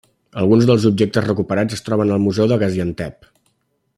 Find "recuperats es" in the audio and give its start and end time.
1.27-1.85